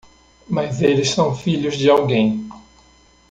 Mas 0.49 0.81
eles 0.81 1.11
são 1.11 1.35
filhos 1.35 1.77
de 1.77 1.87
alguém. 1.87 2.43